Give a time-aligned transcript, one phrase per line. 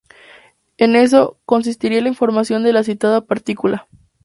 [0.77, 3.87] En eso consistiría la información de la citada partícula.